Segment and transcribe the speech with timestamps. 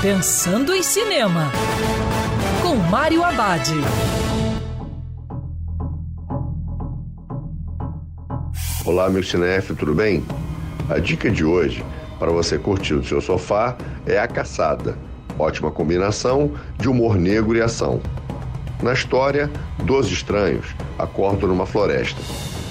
[0.00, 1.50] Pensando em Cinema,
[2.62, 3.68] com Mário Abad.
[8.84, 10.24] Olá, meu cinef, tudo bem?
[10.88, 11.84] A dica de hoje,
[12.16, 13.76] para você curtir no seu sofá,
[14.06, 14.96] é A Caçada.
[15.36, 18.00] Ótima combinação de humor negro e ação.
[18.80, 19.50] Na história,
[19.82, 22.20] doze estranhos acordam numa floresta.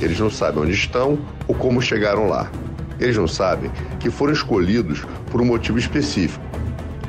[0.00, 1.16] Eles não sabem onde estão
[1.46, 2.50] ou como chegaram lá.
[2.98, 3.70] Eles não sabem
[4.00, 6.52] que foram escolhidos por um motivo específico.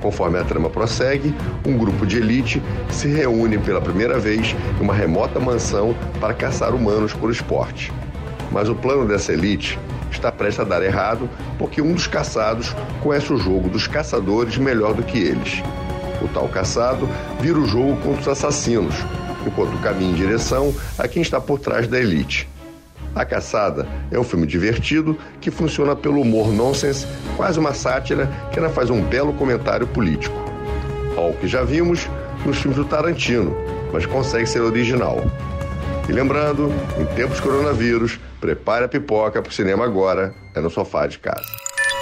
[0.00, 1.34] Conforme a trama prossegue,
[1.66, 6.74] um grupo de elite se reúne pela primeira vez em uma remota mansão para caçar
[6.74, 7.92] humanos por esporte.
[8.50, 9.78] Mas o plano dessa elite
[10.10, 14.94] está prestes a dar errado porque um dos caçados conhece o jogo dos caçadores melhor
[14.94, 15.62] do que eles.
[16.22, 17.08] O tal caçado
[17.40, 18.94] vira o jogo contra os assassinos,
[19.46, 22.48] enquanto caminha em direção a quem está por trás da elite.
[23.18, 27.04] A Caçada é um filme divertido que funciona pelo humor nonsense,
[27.36, 30.36] quase uma sátira que ainda faz um belo comentário político.
[31.16, 32.08] Algo que já vimos
[32.46, 33.56] nos filmes do Tarantino,
[33.92, 35.20] mas consegue ser original.
[36.08, 40.70] E lembrando, em tempos de coronavírus, prepare a pipoca para o cinema agora, é no
[40.70, 41.67] sofá de casa.